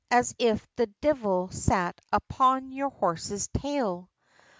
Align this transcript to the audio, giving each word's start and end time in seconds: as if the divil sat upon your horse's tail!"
as 0.09 0.33
if 0.39 0.67
the 0.77 0.87
divil 0.99 1.47
sat 1.51 2.01
upon 2.11 2.71
your 2.71 2.89
horse's 2.89 3.47
tail!" 3.49 4.09